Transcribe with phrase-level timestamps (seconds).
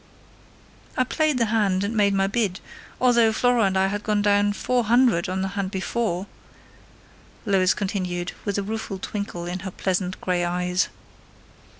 [0.97, 2.59] "I played the hand and made my bid,
[2.99, 6.25] although Flora and I had gone down 400 on the hand before,"
[7.45, 10.89] Lois continued, with a rueful twinkle of her pleasant grey eyes.